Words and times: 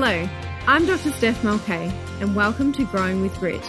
Hello, 0.00 0.28
I'm 0.68 0.86
Dr. 0.86 1.10
Steph 1.10 1.42
Mulcahy, 1.42 1.92
and 2.20 2.36
welcome 2.36 2.72
to 2.74 2.84
Growing 2.84 3.20
with 3.20 3.36
Grit. 3.40 3.64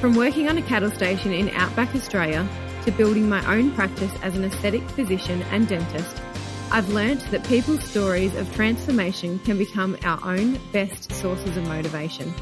From 0.00 0.14
working 0.14 0.48
on 0.48 0.56
a 0.56 0.62
cattle 0.62 0.92
station 0.92 1.32
in 1.32 1.50
outback 1.50 1.92
Australia 1.92 2.48
to 2.84 2.92
building 2.92 3.28
my 3.28 3.44
own 3.52 3.72
practice 3.72 4.12
as 4.22 4.36
an 4.36 4.44
aesthetic 4.44 4.88
physician 4.90 5.42
and 5.50 5.66
dentist, 5.66 6.22
I've 6.70 6.90
learnt 6.90 7.28
that 7.32 7.44
people's 7.48 7.82
stories 7.82 8.32
of 8.36 8.54
transformation 8.54 9.40
can 9.40 9.58
become 9.58 9.98
our 10.04 10.20
own 10.22 10.60
best 10.70 11.10
sources 11.10 11.56
of 11.56 11.66
motivation. 11.66 12.32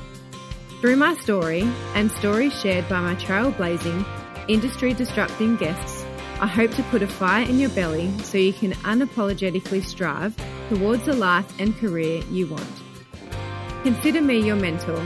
Through 0.82 0.96
my 0.96 1.14
story 1.14 1.62
and 1.94 2.12
stories 2.12 2.60
shared 2.60 2.86
by 2.90 3.00
my 3.00 3.14
trailblazing, 3.14 4.06
industry 4.50 4.92
disrupting 4.92 5.56
guests, 5.56 6.04
I 6.42 6.46
hope 6.46 6.72
to 6.72 6.82
put 6.82 7.00
a 7.00 7.08
fire 7.08 7.48
in 7.48 7.58
your 7.58 7.70
belly 7.70 8.12
so 8.18 8.36
you 8.36 8.52
can 8.52 8.72
unapologetically 8.82 9.82
strive 9.82 10.36
towards 10.68 11.06
the 11.06 11.14
life 11.14 11.50
and 11.58 11.74
career 11.78 12.22
you 12.30 12.48
want. 12.48 12.83
Consider 13.84 14.22
me 14.22 14.38
your 14.38 14.56
mentor, 14.56 14.98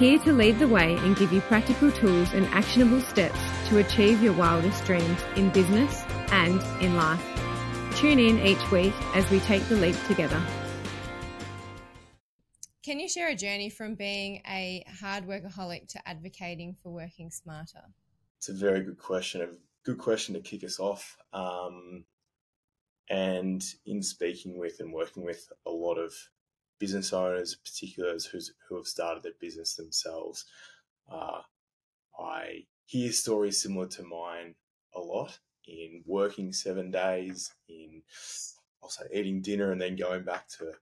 here 0.00 0.18
to 0.18 0.32
lead 0.32 0.58
the 0.58 0.66
way 0.66 0.96
and 0.96 1.16
give 1.16 1.32
you 1.32 1.40
practical 1.42 1.92
tools 1.92 2.32
and 2.32 2.46
actionable 2.46 3.00
steps 3.00 3.38
to 3.68 3.78
achieve 3.78 4.20
your 4.20 4.32
wildest 4.32 4.84
dreams 4.84 5.20
in 5.36 5.50
business 5.50 6.02
and 6.32 6.60
in 6.82 6.96
life. 6.96 7.24
Tune 7.94 8.18
in 8.18 8.40
each 8.40 8.72
week 8.72 8.92
as 9.14 9.30
we 9.30 9.38
take 9.38 9.62
the 9.68 9.76
leap 9.76 9.94
together. 10.08 10.42
Can 12.82 12.98
you 12.98 13.08
share 13.08 13.28
a 13.28 13.36
journey 13.36 13.70
from 13.70 13.94
being 13.94 14.42
a 14.48 14.84
hard 15.00 15.28
workaholic 15.28 15.86
to 15.90 16.00
advocating 16.04 16.74
for 16.74 16.92
working 16.92 17.30
smarter? 17.30 17.84
It's 18.38 18.48
a 18.48 18.52
very 18.52 18.80
good 18.80 18.98
question. 18.98 19.42
A 19.42 19.46
good 19.84 19.98
question 19.98 20.34
to 20.34 20.40
kick 20.40 20.64
us 20.64 20.80
off. 20.80 21.16
Um, 21.32 22.04
and 23.08 23.62
in 23.86 24.02
speaking 24.02 24.58
with 24.58 24.80
and 24.80 24.92
working 24.92 25.24
with 25.24 25.52
a 25.64 25.70
lot 25.70 25.98
of 25.98 26.12
business 26.82 27.12
owners, 27.12 27.54
particularly 27.54 28.12
those 28.12 28.50
who 28.68 28.76
have 28.76 28.88
started 28.88 29.22
their 29.22 29.38
business 29.40 29.76
themselves, 29.76 30.46
uh, 31.08 31.42
I 32.18 32.64
hear 32.86 33.12
stories 33.12 33.62
similar 33.62 33.86
to 33.86 34.02
mine 34.02 34.56
a 34.92 34.98
lot 34.98 35.38
in 35.68 36.02
working 36.04 36.52
seven 36.52 36.90
days, 36.90 37.52
in 37.68 38.02
also 38.80 39.04
eating 39.14 39.42
dinner 39.42 39.70
and 39.70 39.80
then 39.80 39.94
going 39.94 40.24
back 40.24 40.48
to 40.58 40.72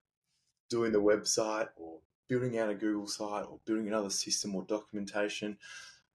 doing 0.71 0.91
the 0.91 1.03
website 1.03 1.69
or 1.77 1.99
building 2.31 2.59
out 2.59 2.71
a 2.71 2.75
Google 2.75 3.07
site 3.07 3.45
or 3.45 3.61
building 3.67 3.89
another 3.89 4.09
system 4.09 4.57
or 4.57 4.63
documentation. 4.63 5.59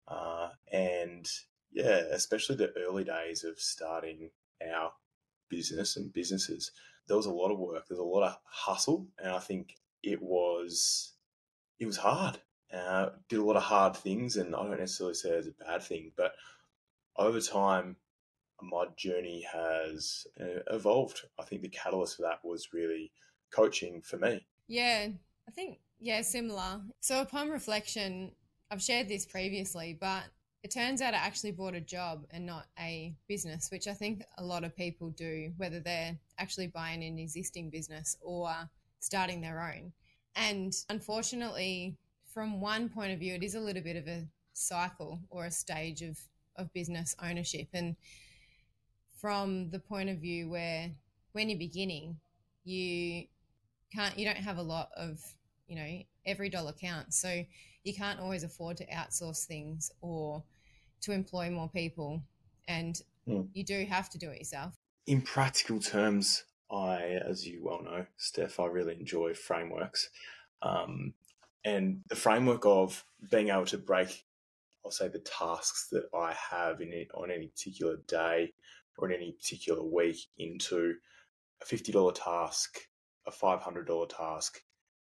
Uh, 0.08 0.50
and 0.74 1.30
yeah, 1.72 2.02
especially 2.12 2.56
the 2.56 2.74
early 2.76 3.04
days 3.04 3.44
of 3.44 3.60
starting 3.60 4.32
our 4.68 4.92
business 5.50 5.98
and 5.98 6.14
businesses, 6.14 6.72
there 7.08 7.18
was 7.18 7.26
a 7.26 7.32
lot 7.32 7.52
of 7.52 7.60
work. 7.60 7.88
There's 7.88 8.00
a 8.00 8.04
lot 8.04 8.24
of 8.24 8.38
hustle, 8.46 9.08
and 9.20 9.32
I 9.32 9.40
think 9.40 9.76
it 10.04 10.22
was 10.22 11.14
it 11.80 11.86
was 11.86 11.98
hard. 11.98 12.40
Uh, 12.74 13.10
did 13.30 13.40
a 13.40 13.44
lot 13.44 13.58
of 13.58 13.64
hard 13.64 13.96
things, 13.96 14.38
and 14.38 14.56
I 14.56 14.64
don't 14.64 14.80
necessarily 14.80 15.14
say 15.16 15.30
it's 15.30 15.48
a 15.48 15.64
bad 15.64 15.84
thing, 15.84 16.12
but 16.18 16.34
over 17.18 17.40
time, 17.40 17.96
my 18.62 18.86
journey 18.98 19.46
has 19.52 20.26
uh, 20.40 20.62
evolved. 20.72 21.22
I 21.40 21.44
think 21.44 21.62
the 21.62 21.70
catalyst 21.70 22.18
for 22.18 22.24
that 22.24 22.44
was 22.44 22.74
really 22.74 23.12
coaching 23.52 24.02
for 24.02 24.18
me. 24.18 24.46
Yeah, 24.68 25.08
I 25.48 25.52
think, 25.52 25.80
yeah, 26.00 26.22
similar. 26.22 26.82
So 27.00 27.22
upon 27.22 27.50
reflection, 27.50 28.32
I've 28.72 28.82
shared 28.82 29.08
this 29.08 29.26
previously, 29.26 29.98
but 30.00 30.24
it 30.66 30.72
turns 30.72 31.00
out 31.00 31.14
I 31.14 31.18
actually 31.18 31.52
bought 31.52 31.76
a 31.76 31.80
job 31.80 32.26
and 32.32 32.44
not 32.44 32.66
a 32.80 33.14
business, 33.28 33.70
which 33.70 33.88
I 33.88 33.94
think 33.94 34.24
a 34.40 34.44
lot 34.44 34.64
of 34.64 34.76
people 34.76 35.12
do, 35.12 35.54
whether 35.58 35.80
they're 35.80 36.18
actually 36.40 36.66
buying 36.66 37.04
an 37.04 37.20
existing 37.20 37.70
business 37.70 38.18
or 38.20 38.50
starting 39.00 39.42
their 39.42 39.62
own. 39.62 39.94
And 40.36 40.74
unfortunately, 40.90 41.98
from 42.34 42.62
one 42.62 42.90
point 42.90 43.14
of 43.14 43.20
view, 43.20 43.36
it 43.36 43.44
is 43.44 43.54
a 43.54 43.60
little 43.60 43.84
bit 43.84 43.96
of 43.96 44.08
a 44.08 44.26
cycle 44.54 45.20
or 45.30 45.46
a 45.46 45.52
stage 45.52 46.02
of, 46.02 46.18
of 46.56 46.74
business 46.74 47.16
ownership. 47.22 47.68
And 47.72 47.96
from 49.22 49.70
the 49.70 49.78
point 49.78 50.10
of 50.10 50.18
view 50.18 50.50
where 50.50 50.90
when 51.34 51.48
you're 51.48 51.60
beginning, 51.60 52.18
you 52.64 53.26
can't 53.94 54.18
you 54.18 54.26
don't 54.26 54.36
have 54.38 54.58
a 54.58 54.64
lot 54.64 54.90
of 54.98 55.22
you 55.68 55.76
know 55.76 56.00
every 56.26 56.50
dollar 56.50 56.74
counts 56.74 57.20
so 57.20 57.46
you 57.84 57.94
can't 57.94 58.20
always 58.20 58.44
afford 58.44 58.76
to 58.78 58.86
outsource 58.88 59.46
things 59.46 59.92
or 60.02 60.44
to 61.06 61.12
employ 61.12 61.50
more 61.50 61.70
people 61.70 62.22
and 62.68 63.02
mm. 63.28 63.48
you 63.54 63.64
do 63.64 63.86
have 63.86 64.10
to 64.10 64.18
do 64.18 64.30
it 64.30 64.40
yourself 64.40 64.74
in 65.08 65.22
practical 65.22 65.80
terms 65.80 66.46
i 66.72 67.20
as 67.28 67.46
you 67.46 67.64
well 67.64 67.82
know 67.84 68.06
steph 68.18 68.60
i 68.60 68.66
really 68.66 68.94
enjoy 69.00 69.34
frameworks 69.34 70.10
um, 70.62 71.14
and 71.64 72.02
the 72.10 72.16
framework 72.16 72.66
of 72.66 73.04
being 73.30 73.50
able 73.50 73.66
to 73.66 73.78
break 73.78 74.26
i'll 74.84 74.92
say 74.92 75.08
the 75.08 75.20
tasks 75.20 75.88
that 75.92 76.06
i 76.14 76.34
have 76.52 76.82
in 76.82 76.92
it 76.92 77.08
on 77.14 77.32
any 77.32 77.48
particular 77.48 77.98
day 78.08 78.52
or 78.98 79.10
in 79.10 79.16
any 79.16 79.32
particular 79.34 79.84
week 79.84 80.18
into 80.38 80.94
a 81.62 81.66
$50 81.66 82.16
task 82.16 82.80
a 83.28 83.32
$500 83.32 84.10
task 84.10 84.62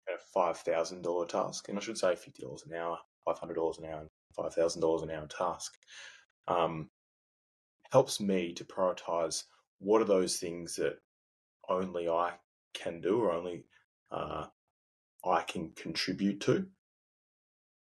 and 0.08 0.18
a 0.18 0.38
$5,000 0.40 1.28
task. 1.28 1.70
And 1.70 1.78
I 1.78 1.82
should 1.82 1.98
say 1.98 2.16
$50 2.16 2.66
an 2.66 2.74
hour, 2.76 2.98
$500 3.28 3.80
an 3.80 3.86
hour, 3.86 4.08
and 4.38 4.52
$5,000 4.52 5.04
an 5.04 5.12
hour 5.12 5.28
task. 5.28 5.78
Um, 6.48 6.90
helps 7.92 8.20
me 8.20 8.54
to 8.54 8.64
prioritize 8.64 9.44
what 9.80 10.02
are 10.02 10.06
those 10.06 10.38
things 10.38 10.76
that 10.76 11.00
only 11.68 12.10
I 12.10 12.34
can 12.74 13.02
do 13.02 13.20
or 13.20 13.32
only 13.32 13.66
uh, 14.12 14.46
I 15.26 15.42
can 15.42 15.72
contribute 15.72 16.40
to. 16.42 16.68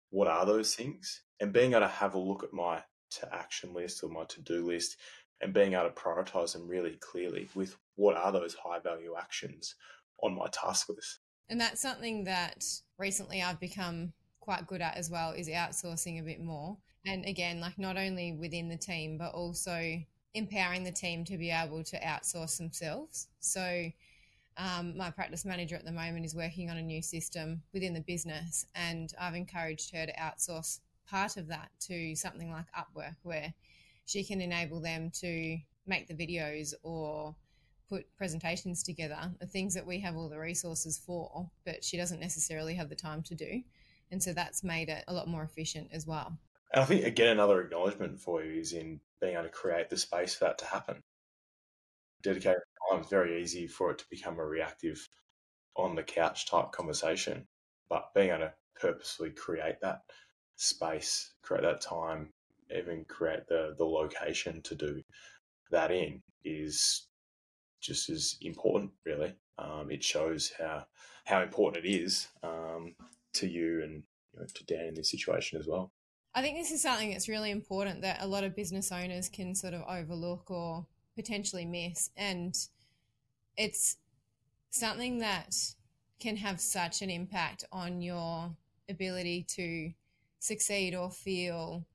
What 0.09 0.27
are 0.27 0.45
those 0.45 0.75
things? 0.75 1.21
And 1.39 1.53
being 1.53 1.71
able 1.71 1.81
to 1.81 1.87
have 1.87 2.15
a 2.15 2.19
look 2.19 2.43
at 2.43 2.53
my 2.53 2.83
to 3.11 3.33
action 3.33 3.73
list 3.73 4.03
or 4.03 4.09
my 4.09 4.23
to 4.25 4.41
do 4.41 4.65
list 4.65 4.97
and 5.41 5.53
being 5.53 5.73
able 5.73 5.85
to 5.85 5.89
prioritize 5.89 6.53
them 6.53 6.67
really 6.67 6.97
clearly 6.99 7.49
with 7.55 7.75
what 7.95 8.17
are 8.17 8.31
those 8.31 8.53
high 8.53 8.79
value 8.79 9.15
actions 9.17 9.75
on 10.21 10.35
my 10.35 10.47
task 10.51 10.89
list. 10.89 11.19
And 11.49 11.59
that's 11.59 11.81
something 11.81 12.25
that 12.25 12.63
recently 12.97 13.41
I've 13.41 13.59
become 13.59 14.13
quite 14.39 14.67
good 14.67 14.81
at 14.81 14.97
as 14.97 15.09
well 15.09 15.31
is 15.31 15.47
outsourcing 15.47 16.19
a 16.19 16.23
bit 16.23 16.41
more. 16.41 16.77
And 17.05 17.25
again, 17.25 17.59
like 17.59 17.77
not 17.77 17.97
only 17.97 18.33
within 18.33 18.69
the 18.69 18.77
team, 18.77 19.17
but 19.17 19.33
also 19.33 19.99
empowering 20.33 20.83
the 20.83 20.91
team 20.91 21.25
to 21.25 21.37
be 21.37 21.51
able 21.51 21.83
to 21.83 21.99
outsource 21.99 22.57
themselves. 22.57 23.27
So, 23.39 23.91
um, 24.57 24.97
my 24.97 25.09
practice 25.09 25.45
manager 25.45 25.75
at 25.75 25.85
the 25.85 25.91
moment 25.91 26.25
is 26.25 26.35
working 26.35 26.69
on 26.69 26.77
a 26.77 26.81
new 26.81 27.01
system 27.01 27.61
within 27.73 27.93
the 27.93 28.01
business, 28.01 28.65
and 28.75 29.13
I've 29.19 29.35
encouraged 29.35 29.95
her 29.95 30.05
to 30.05 30.13
outsource 30.13 30.79
part 31.07 31.37
of 31.37 31.47
that 31.47 31.69
to 31.87 32.15
something 32.15 32.51
like 32.51 32.65
Upwork, 32.77 33.15
where 33.23 33.53
she 34.05 34.23
can 34.23 34.41
enable 34.41 34.81
them 34.81 35.11
to 35.21 35.57
make 35.87 36.07
the 36.07 36.13
videos 36.13 36.73
or 36.83 37.35
put 37.87 38.05
presentations 38.17 38.83
together 38.83 39.17
the 39.39 39.47
things 39.47 39.73
that 39.73 39.85
we 39.85 39.99
have 39.99 40.15
all 40.15 40.29
the 40.29 40.37
resources 40.37 40.97
for, 40.97 41.49
but 41.65 41.83
she 41.83 41.97
doesn't 41.97 42.19
necessarily 42.19 42.75
have 42.75 42.89
the 42.89 42.95
time 42.95 43.23
to 43.23 43.35
do. 43.35 43.63
And 44.11 44.21
so 44.21 44.33
that's 44.33 44.63
made 44.63 44.89
it 44.89 45.03
a 45.07 45.13
lot 45.13 45.27
more 45.27 45.43
efficient 45.43 45.89
as 45.93 46.07
well. 46.07 46.37
And 46.73 46.83
I 46.83 46.85
think, 46.85 47.05
again, 47.05 47.29
another 47.29 47.61
acknowledgement 47.61 48.19
for 48.19 48.43
you 48.43 48.59
is 48.59 48.73
in 48.73 48.99
being 49.21 49.33
able 49.33 49.43
to 49.43 49.49
create 49.49 49.89
the 49.89 49.97
space 49.97 50.35
for 50.35 50.45
that 50.45 50.57
to 50.59 50.65
happen. 50.65 51.01
Dedicated 52.21 52.61
time 52.89 53.01
is 53.01 53.07
very 53.07 53.41
easy 53.41 53.67
for 53.67 53.91
it 53.91 53.99
to 53.99 54.05
become 54.09 54.39
a 54.39 54.45
reactive, 54.45 55.07
on 55.75 55.95
the 55.95 56.03
couch 56.03 56.49
type 56.49 56.71
conversation. 56.71 57.47
But 57.89 58.13
being 58.13 58.29
able 58.29 58.39
to 58.39 58.53
purposely 58.79 59.31
create 59.31 59.79
that 59.81 60.01
space, 60.55 61.33
create 61.41 61.63
that 61.63 61.81
time, 61.81 62.33
even 62.75 63.05
create 63.05 63.47
the, 63.47 63.75
the 63.77 63.85
location 63.85 64.61
to 64.63 64.75
do 64.75 65.01
that 65.71 65.91
in 65.91 66.21
is 66.43 67.07
just 67.81 68.09
as 68.09 68.35
important, 68.41 68.91
really. 69.05 69.33
Um, 69.57 69.89
it 69.89 70.03
shows 70.03 70.51
how 70.57 70.85
how 71.25 71.41
important 71.41 71.85
it 71.85 71.89
is 71.89 72.27
um, 72.43 72.95
to 73.33 73.47
you 73.47 73.81
and 73.83 74.03
you 74.33 74.39
know, 74.39 74.45
to 74.53 74.63
Dan 74.65 74.87
in 74.87 74.93
this 74.95 75.11
situation 75.11 75.59
as 75.59 75.67
well. 75.67 75.91
I 76.35 76.41
think 76.41 76.57
this 76.57 76.71
is 76.71 76.81
something 76.81 77.11
that's 77.11 77.27
really 77.27 77.51
important 77.51 78.01
that 78.01 78.21
a 78.21 78.27
lot 78.27 78.43
of 78.43 78.55
business 78.55 78.91
owners 78.91 79.29
can 79.29 79.55
sort 79.55 79.73
of 79.73 79.83
overlook 79.89 80.51
or 80.51 80.85
potentially 81.15 81.65
miss, 81.65 82.11
and 82.15 82.55
it's 83.57 83.97
something 84.69 85.19
that 85.19 85.55
can 86.19 86.35
have 86.37 86.59
such 86.59 87.01
an 87.01 87.09
impact 87.09 87.63
on 87.71 88.01
your 88.01 88.51
ability 88.89 89.45
to 89.49 89.91
succeed 90.39 90.95
or 90.95 91.09
feel 91.09 91.85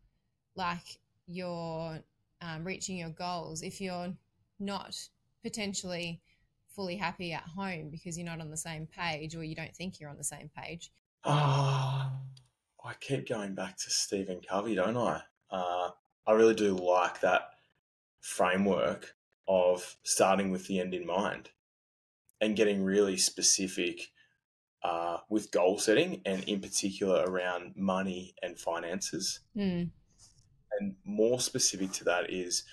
like 0.56 0.98
you're 1.26 1.98
um, 2.40 2.64
reaching 2.64 2.96
your 2.96 3.10
goals 3.10 3.62
if 3.62 3.80
you're 3.80 4.12
not 4.60 4.96
potentially 5.42 6.20
fully 6.68 6.96
happy 6.96 7.32
at 7.32 7.42
home 7.42 7.88
because 7.90 8.18
you're 8.18 8.26
not 8.26 8.40
on 8.40 8.50
the 8.50 8.56
same 8.56 8.86
page 8.86 9.36
or 9.36 9.44
you 9.44 9.54
don't 9.54 9.74
think 9.74 10.00
you're 10.00 10.10
on 10.10 10.16
the 10.16 10.24
same 10.24 10.50
page? 10.56 10.90
Uh, 11.24 12.10
I 12.84 12.92
keep 13.00 13.28
going 13.28 13.54
back 13.54 13.76
to 13.78 13.90
Stephen 13.90 14.40
Covey, 14.46 14.74
don't 14.74 14.96
I? 14.96 15.22
Uh, 15.50 15.90
I 16.26 16.32
really 16.32 16.54
do 16.54 16.74
like 16.74 17.20
that 17.20 17.50
framework 18.20 19.14
of 19.48 19.96
starting 20.02 20.50
with 20.50 20.66
the 20.66 20.80
end 20.80 20.94
in 20.94 21.06
mind 21.06 21.50
and 22.40 22.56
getting 22.56 22.84
really 22.84 23.16
specific 23.16 24.10
uh, 24.82 25.18
with 25.30 25.50
goal 25.50 25.78
setting 25.78 26.20
and 26.26 26.44
in 26.44 26.60
particular 26.60 27.24
around 27.26 27.74
money 27.74 28.34
and 28.42 28.58
finances. 28.58 29.40
Mm. 29.56 29.90
And 30.78 30.96
more 31.04 31.40
specific 31.40 31.92
to 31.92 32.04
that 32.04 32.30
is 32.30 32.64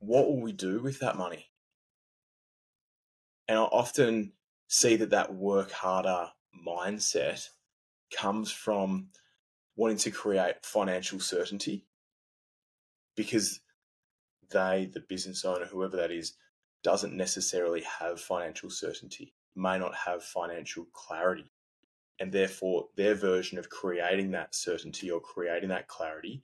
what 0.00 0.26
will 0.26 0.40
we 0.40 0.52
do 0.52 0.80
with 0.80 1.00
that 1.00 1.16
money? 1.16 1.46
And 3.48 3.58
I 3.58 3.62
often 3.62 4.32
see 4.68 4.96
that 4.96 5.10
that 5.10 5.34
work 5.34 5.70
harder 5.70 6.30
mindset 6.66 7.48
comes 8.14 8.50
from 8.50 9.08
wanting 9.76 9.96
to 9.98 10.10
create 10.10 10.64
financial 10.64 11.20
certainty 11.20 11.84
because 13.16 13.60
they, 14.50 14.90
the 14.92 15.00
business 15.00 15.44
owner, 15.44 15.66
whoever 15.66 15.96
that 15.96 16.10
is, 16.10 16.34
doesn't 16.82 17.16
necessarily 17.16 17.82
have 17.82 18.20
financial 18.20 18.70
certainty, 18.70 19.34
may 19.56 19.78
not 19.78 19.94
have 19.94 20.22
financial 20.22 20.86
clarity. 20.92 21.50
And 22.20 22.30
therefore, 22.30 22.88
their 22.96 23.14
version 23.14 23.58
of 23.58 23.68
creating 23.70 24.30
that 24.32 24.54
certainty 24.54 25.10
or 25.10 25.20
creating 25.20 25.70
that 25.70 25.88
clarity 25.88 26.42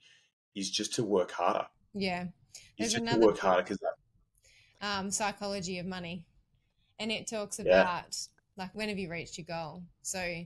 is 0.55 0.69
just 0.69 0.93
to 0.95 1.03
work 1.03 1.31
harder. 1.31 1.67
Yeah. 1.93 2.25
There's 2.77 2.95
another 2.95 3.27
work 3.27 3.37
harder 3.39 3.63
because 3.63 3.79
that 3.79 3.95
um, 4.81 5.11
psychology 5.11 5.79
of 5.79 5.85
money, 5.85 6.25
and 6.99 7.11
it 7.11 7.27
talks 7.27 7.59
Yeah. 7.59 7.81
about 7.81 8.17
like 8.61 8.75
when 8.75 8.89
have 8.89 8.99
you 8.99 9.09
reached 9.09 9.39
your 9.39 9.45
goal. 9.45 9.81
So, 10.03 10.45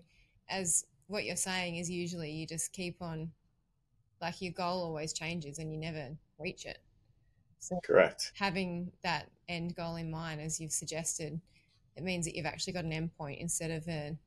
as 0.49 0.85
what 1.07 1.25
you're 1.25 1.35
saying 1.35 1.75
is 1.75 1.89
usually 1.89 2.31
you 2.31 2.47
just 2.47 2.71
keep 2.71 3.01
on, 3.01 3.29
like 4.21 4.41
your 4.41 4.53
goal 4.53 4.83
always 4.83 5.11
changes 5.11 5.59
and 5.59 5.69
you 5.69 5.77
never 5.77 6.15
reach 6.39 6.65
it. 6.65 6.79
So 7.59 7.77
correct. 7.83 8.31
having 8.35 8.91
that 9.03 9.29
end 9.49 9.75
goal 9.75 9.97
in 9.97 10.09
mind, 10.09 10.39
as 10.39 10.61
you've 10.61 10.71
suggested, 10.71 11.41
it 11.97 12.03
means 12.03 12.25
that 12.25 12.35
you've 12.35 12.45
actually 12.45 12.73
got 12.73 12.85
an 12.85 12.93
end 12.93 13.11
point 13.17 13.41
instead 13.41 13.71
of 13.71 13.85
an 13.87 14.17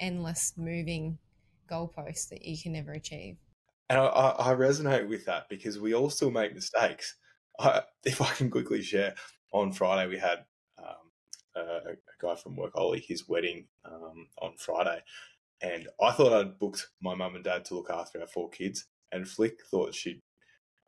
endless 0.00 0.54
moving 0.56 1.18
goalpost 1.70 2.30
that 2.30 2.42
you 2.42 2.56
can 2.60 2.72
never 2.72 2.92
achieve. 2.92 3.36
And 3.90 3.98
I, 3.98 4.06
I, 4.06 4.54
resonate 4.54 5.06
with 5.06 5.26
that 5.26 5.50
because 5.50 5.78
we 5.78 5.92
all 5.92 6.08
still 6.08 6.30
make 6.30 6.54
mistakes. 6.54 7.16
I, 7.58 7.82
if 8.04 8.22
I 8.22 8.32
can 8.32 8.50
quickly 8.50 8.80
share, 8.80 9.14
on 9.52 9.72
Friday 9.72 10.08
we 10.08 10.18
had 10.18 10.44
a, 11.56 11.60
a 11.60 11.96
guy 12.20 12.34
from 12.36 12.56
work, 12.56 12.72
Ollie, 12.74 13.04
his 13.06 13.28
wedding 13.28 13.66
um, 13.84 14.28
on 14.40 14.54
Friday, 14.56 15.02
and 15.62 15.88
I 16.02 16.12
thought 16.12 16.32
I'd 16.32 16.58
booked 16.58 16.88
my 17.00 17.14
mum 17.14 17.34
and 17.36 17.44
dad 17.44 17.64
to 17.66 17.74
look 17.74 17.90
after 17.90 18.20
our 18.20 18.26
four 18.26 18.50
kids, 18.50 18.86
and 19.12 19.28
Flick 19.28 19.60
thought 19.70 19.94
she 19.94 20.22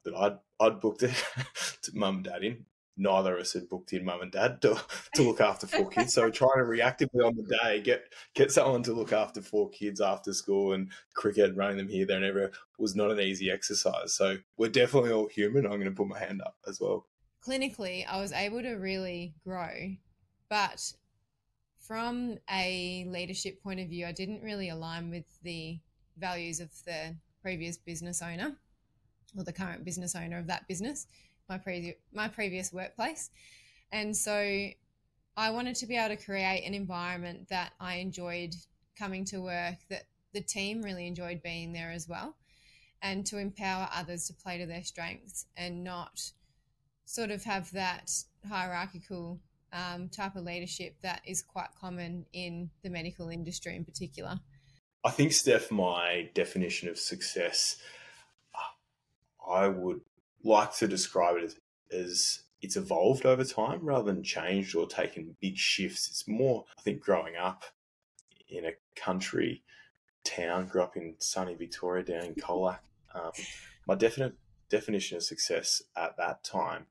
that 0.04 0.14
I'd 0.14 0.38
I'd 0.60 0.80
booked 0.80 1.02
it 1.02 1.24
to 1.82 1.90
mum 1.94 2.16
and 2.16 2.24
dad 2.24 2.44
in. 2.44 2.64
Neither 2.98 3.34
of 3.34 3.42
us 3.42 3.52
had 3.52 3.68
booked 3.68 3.92
in 3.92 4.06
mum 4.06 4.22
and 4.22 4.32
dad 4.32 4.62
to, 4.62 4.80
to 5.16 5.22
look 5.22 5.42
after 5.42 5.66
four 5.66 5.90
kids. 5.90 6.14
So 6.14 6.30
trying 6.30 6.56
to 6.56 6.64
reactively 6.64 7.26
on 7.26 7.36
the 7.36 7.58
day 7.62 7.82
get 7.82 8.04
get 8.34 8.50
someone 8.50 8.82
to 8.84 8.94
look 8.94 9.12
after 9.12 9.42
four 9.42 9.68
kids 9.68 10.00
after 10.00 10.32
school 10.32 10.72
and 10.72 10.90
cricket 11.14 11.50
and 11.50 11.58
running 11.58 11.76
them 11.76 11.88
here, 11.88 12.06
there 12.06 12.16
and 12.16 12.24
everywhere 12.24 12.52
was 12.78 12.96
not 12.96 13.10
an 13.10 13.20
easy 13.20 13.50
exercise. 13.50 14.14
So 14.14 14.38
we're 14.56 14.70
definitely 14.70 15.12
all 15.12 15.28
human. 15.28 15.66
I'm 15.66 15.72
going 15.72 15.84
to 15.84 15.90
put 15.90 16.08
my 16.08 16.18
hand 16.18 16.40
up 16.40 16.56
as 16.66 16.80
well. 16.80 17.06
clinically, 17.46 18.06
I 18.08 18.18
was 18.20 18.32
able 18.32 18.62
to 18.62 18.72
really 18.74 19.34
grow, 19.44 19.96
but 20.48 20.92
from 21.86 22.38
a 22.50 23.06
leadership 23.08 23.62
point 23.62 23.80
of 23.80 23.88
view, 23.88 24.06
I 24.06 24.12
didn't 24.12 24.42
really 24.42 24.68
align 24.68 25.10
with 25.10 25.24
the 25.42 25.78
values 26.18 26.60
of 26.60 26.70
the 26.84 27.14
previous 27.42 27.76
business 27.76 28.22
owner 28.22 28.56
or 29.36 29.44
the 29.44 29.52
current 29.52 29.84
business 29.84 30.16
owner 30.16 30.38
of 30.38 30.46
that 30.48 30.66
business, 30.66 31.06
my 31.48 31.58
previous 31.58 31.94
my 32.12 32.28
previous 32.28 32.72
workplace. 32.72 33.30
And 33.92 34.16
so 34.16 34.68
I 35.36 35.50
wanted 35.50 35.76
to 35.76 35.86
be 35.86 35.96
able 35.96 36.16
to 36.16 36.24
create 36.24 36.64
an 36.66 36.74
environment 36.74 37.48
that 37.50 37.72
I 37.78 37.96
enjoyed 37.96 38.54
coming 38.98 39.24
to 39.26 39.40
work, 39.40 39.76
that 39.90 40.04
the 40.32 40.40
team 40.40 40.82
really 40.82 41.06
enjoyed 41.06 41.42
being 41.42 41.72
there 41.72 41.92
as 41.92 42.08
well, 42.08 42.36
and 43.02 43.24
to 43.26 43.38
empower 43.38 43.88
others 43.94 44.26
to 44.26 44.34
play 44.34 44.58
to 44.58 44.66
their 44.66 44.82
strengths 44.82 45.46
and 45.56 45.84
not 45.84 46.32
sort 47.04 47.30
of 47.30 47.44
have 47.44 47.70
that 47.72 48.10
hierarchical 48.48 49.38
um, 49.76 50.08
type 50.08 50.36
of 50.36 50.44
leadership 50.44 50.96
that 51.02 51.20
is 51.26 51.42
quite 51.42 51.68
common 51.78 52.24
in 52.32 52.70
the 52.82 52.90
medical 52.90 53.28
industry 53.28 53.76
in 53.76 53.84
particular. 53.84 54.40
I 55.04 55.10
think, 55.10 55.32
Steph, 55.32 55.70
my 55.70 56.30
definition 56.34 56.88
of 56.88 56.98
success, 56.98 57.76
I 59.48 59.68
would 59.68 60.00
like 60.42 60.74
to 60.78 60.88
describe 60.88 61.36
it 61.36 61.44
as, 61.44 61.56
as 61.92 62.42
it's 62.62 62.76
evolved 62.76 63.26
over 63.26 63.44
time 63.44 63.80
rather 63.82 64.12
than 64.12 64.22
changed 64.24 64.74
or 64.74 64.86
taken 64.86 65.36
big 65.40 65.56
shifts. 65.56 66.08
It's 66.08 66.26
more, 66.26 66.64
I 66.78 66.82
think, 66.82 67.00
growing 67.00 67.36
up 67.36 67.64
in 68.48 68.64
a 68.64 68.72
country 68.96 69.62
town, 70.24 70.66
grew 70.66 70.82
up 70.82 70.96
in 70.96 71.14
sunny 71.18 71.54
Victoria 71.54 72.02
down 72.02 72.24
in 72.24 72.34
Colac. 72.34 72.80
Um, 73.14 73.30
my 73.86 73.94
definite 73.94 74.34
definition 74.68 75.16
of 75.16 75.22
success 75.22 75.82
at 75.96 76.16
that 76.16 76.42
time 76.42 76.86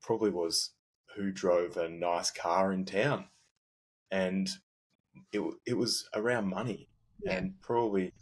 probably 0.00 0.30
was 0.30 0.70
who 1.14 1.30
drove 1.32 1.76
a 1.76 1.88
nice 1.88 2.30
car 2.30 2.72
in 2.72 2.84
town. 2.84 3.26
And 4.10 4.48
it, 5.32 5.42
it 5.66 5.74
was 5.74 6.08
around 6.14 6.48
money 6.48 6.88
Yeah. 7.22 7.34
and 7.38 7.60
probably, 7.60 8.12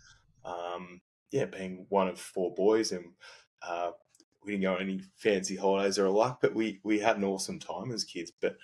um, 0.45 1.01
yeah, 1.31 1.47
being 1.47 1.87
one 1.89 2.09
of 2.09 2.21
four 2.21 2.55
boys 2.55 2.93
and 2.93 3.13
uh, 3.63 3.91
we 4.45 4.53
didn't 4.53 4.63
go 4.63 4.75
on 4.75 4.83
any 4.83 5.01
fancy 5.17 5.57
holidays 5.57 5.99
or 5.99 6.07
a 6.07 6.11
lot, 6.13 6.41
but 6.41 6.55
we, 6.55 6.81
we 6.85 6.99
had 6.99 7.17
an 7.17 7.25
awesome 7.25 7.59
time 7.59 7.91
as 7.91 8.05
kids. 8.05 8.31
But 8.41 8.57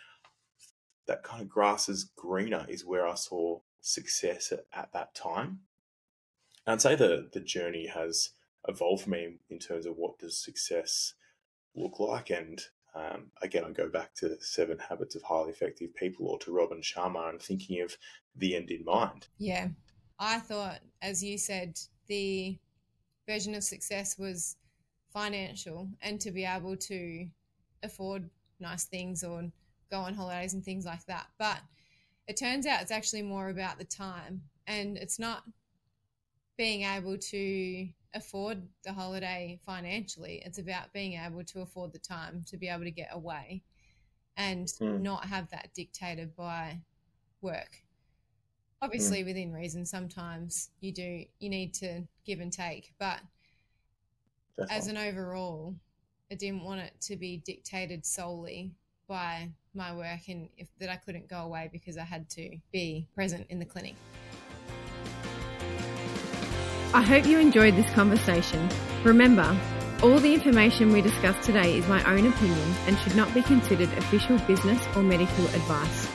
that 1.07 1.23
kind 1.23 1.43
of 1.43 1.49
grass 1.49 1.89
is 1.89 2.05
greener 2.17 2.67
is 2.69 2.85
where 2.85 3.07
I 3.09 3.15
saw 3.15 3.61
success 3.81 4.53
at, 4.53 4.67
at 4.73 4.93
that 4.93 5.15
time. 5.15 5.61
And 6.67 6.75
I'd 6.75 6.83
say 6.83 6.95
the, 6.95 7.29
the 7.33 7.41
journey 7.41 7.87
has 7.87 8.31
evolved 8.69 9.05
for 9.05 9.11
me 9.11 9.39
in 9.49 9.59
terms 9.59 9.87
of 9.87 9.97
what 9.97 10.19
does 10.19 10.43
success 10.43 11.15
look 11.75 11.99
like. 11.99 12.31
And 12.31 12.61
um, 12.95 13.31
again, 13.43 13.65
I 13.65 13.71
go 13.71 13.89
back 13.89 14.15
to 14.17 14.37
Seven 14.41 14.79
Habits 14.79 15.15
of 15.15 15.23
Highly 15.23 15.51
Effective 15.51 15.95
People 15.95 16.27
or 16.27 16.39
to 16.41 16.53
Robin 16.53 16.81
Sharma 16.81 17.31
and 17.31 17.41
thinking 17.41 17.81
of 17.83 17.97
the 18.37 18.57
end 18.57 18.71
in 18.71 18.85
mind. 18.85 19.29
Yeah. 19.39 19.69
I 20.19 20.39
thought, 20.39 20.81
as 21.01 21.23
you 21.23 21.39
said, 21.39 21.79
the 22.09 22.59
version 23.29 23.55
of 23.55 23.65
success 23.65 24.19
was 24.19 24.57
financial 25.13 25.89
and 26.03 26.21
to 26.21 26.31
be 26.31 26.45
able 26.45 26.77
to 26.77 27.27
afford 27.83 28.29
nice 28.59 28.85
things 28.85 29.25
or 29.25 29.51
go 29.91 29.99
on 29.99 30.15
holidays 30.15 30.55
and 30.55 30.65
things 30.65 30.85
like 30.85 31.05
that. 31.07 31.27
But 31.39 31.59
it 32.27 32.37
turns 32.37 32.67
out 32.67 32.83
it's 32.83 32.91
actually 32.91 33.23
more 33.23 33.49
about 33.49 33.79
the 33.79 33.85
time 33.85 34.43
and 34.67 34.97
it's 34.97 35.19
not 35.19 35.45
being 36.61 36.83
able 36.83 37.17
to 37.17 37.89
afford 38.13 38.61
the 38.85 38.93
holiday 38.93 39.59
financially. 39.65 40.43
It's 40.45 40.59
about 40.59 40.93
being 40.93 41.15
able 41.15 41.43
to 41.43 41.63
afford 41.63 41.91
the 41.95 41.99
time 41.99 42.45
to 42.49 42.59
be 42.59 42.69
able 42.69 42.85
to 42.85 42.91
get 42.91 43.09
away 43.13 43.63
and 44.37 44.67
Mm. 44.67 45.01
not 45.01 45.25
have 45.25 45.49
that 45.53 45.73
dictated 45.73 46.37
by 46.37 46.79
work 47.41 47.83
obviously 48.83 49.25
within 49.25 49.53
reason 49.53 49.85
sometimes 49.85 50.71
you 50.81 50.93
do 50.93 51.25
you 51.39 51.49
need 51.49 51.75
to 51.75 52.07
give 52.25 52.41
and 52.41 52.53
take 52.53 52.93
but 52.99 53.21
as 54.71 54.87
an 54.87 54.97
overall 54.97 55.75
i 56.31 56.35
didn't 56.35 56.63
want 56.63 56.81
it 56.81 56.93
to 57.01 57.17
be 57.17 57.39
dictated 57.45 58.07
solely 58.07 58.71
by 59.09 59.51
my 59.75 59.95
work 59.95 60.29
and 60.29 60.49
if 60.57 60.69
that 60.79 60.89
i 60.89 60.97
couldn't 60.97 61.29
go 61.29 61.39
away 61.39 61.69
because 61.73 61.97
i 61.99 62.05
had 62.05 62.29
to 62.31 62.57
be 62.73 63.07
present 63.15 63.47
in 63.49 63.59
the 63.59 63.65
clinic 63.65 63.95
I 66.93 67.03
hope 67.03 67.25
you 67.25 67.39
enjoyed 67.39 67.77
this 67.77 67.89
conversation. 67.93 68.69
Remember, 69.05 69.57
all 70.03 70.19
the 70.19 70.35
information 70.35 70.93
we 70.93 71.01
discussed 71.01 71.41
today 71.43 71.79
is 71.79 71.87
my 71.87 72.03
own 72.13 72.27
opinion 72.27 72.75
and 72.89 72.99
should 72.99 73.15
not 73.15 73.33
be 73.33 73.43
considered 73.43 73.89
official 73.97 74.39
business 74.39 74.85
or 74.97 75.03
medical 75.05 75.45
advice. 75.47 76.09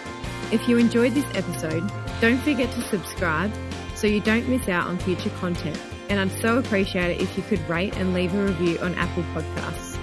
If 0.51 0.67
you 0.67 0.77
enjoyed 0.77 1.13
this 1.13 1.25
episode, 1.33 1.89
don't 2.19 2.39
forget 2.39 2.71
to 2.73 2.81
subscribe 2.81 3.53
so 3.95 4.05
you 4.05 4.19
don't 4.19 4.49
miss 4.49 4.67
out 4.67 4.87
on 4.87 4.97
future 4.97 5.29
content. 5.39 5.79
And 6.09 6.19
I'd 6.19 6.41
so 6.41 6.57
appreciate 6.57 7.11
it 7.11 7.21
if 7.21 7.37
you 7.37 7.43
could 7.43 7.61
rate 7.69 7.95
and 7.95 8.13
leave 8.13 8.33
a 8.35 8.43
review 8.43 8.77
on 8.79 8.95
Apple 8.95 9.23
Podcasts. 9.33 9.94